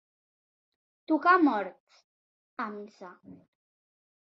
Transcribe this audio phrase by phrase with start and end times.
[1.11, 2.01] Tocar a morts,
[2.67, 3.13] a missa.